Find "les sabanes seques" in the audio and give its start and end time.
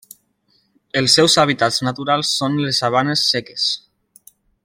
2.65-3.69